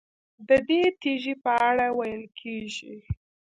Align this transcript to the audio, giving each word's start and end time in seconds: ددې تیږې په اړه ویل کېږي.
ددې 0.47 0.81
تیږې 0.99 1.35
په 1.43 1.51
اړه 1.69 1.87
ویل 1.97 2.23
کېږي. 2.39 2.95